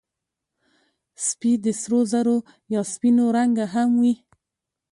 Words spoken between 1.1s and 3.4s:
سپي د سرو زرو یا سپینو